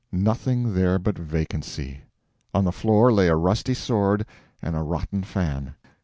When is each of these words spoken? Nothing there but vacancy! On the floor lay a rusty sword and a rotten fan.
Nothing 0.11 0.73
there 0.73 0.97
but 0.97 1.15
vacancy! 1.15 2.01
On 2.55 2.65
the 2.65 2.71
floor 2.71 3.13
lay 3.13 3.27
a 3.27 3.35
rusty 3.35 3.75
sword 3.75 4.25
and 4.59 4.75
a 4.75 4.81
rotten 4.81 5.21
fan. 5.23 5.75